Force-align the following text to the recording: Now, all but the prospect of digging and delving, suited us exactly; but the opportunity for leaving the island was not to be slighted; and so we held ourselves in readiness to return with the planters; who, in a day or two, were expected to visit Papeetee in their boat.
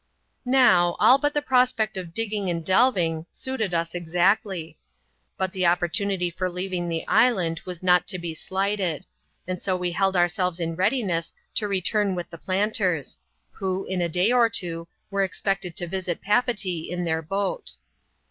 Now, 0.47 0.95
all 0.99 1.19
but 1.19 1.35
the 1.35 1.43
prospect 1.43 1.95
of 1.95 2.11
digging 2.11 2.49
and 2.49 2.65
delving, 2.65 3.27
suited 3.29 3.71
us 3.71 3.93
exactly; 3.93 4.79
but 5.37 5.51
the 5.51 5.67
opportunity 5.67 6.31
for 6.31 6.49
leaving 6.49 6.89
the 6.89 7.05
island 7.07 7.61
was 7.67 7.83
not 7.83 8.07
to 8.07 8.17
be 8.17 8.33
slighted; 8.33 9.05
and 9.47 9.61
so 9.61 9.77
we 9.77 9.91
held 9.91 10.15
ourselves 10.15 10.59
in 10.59 10.75
readiness 10.75 11.35
to 11.53 11.67
return 11.67 12.15
with 12.15 12.31
the 12.31 12.39
planters; 12.39 13.19
who, 13.51 13.85
in 13.85 14.01
a 14.01 14.09
day 14.09 14.31
or 14.31 14.49
two, 14.49 14.87
were 15.11 15.21
expected 15.21 15.75
to 15.75 15.87
visit 15.87 16.19
Papeetee 16.19 16.89
in 16.89 17.05
their 17.05 17.21
boat. 17.21 17.73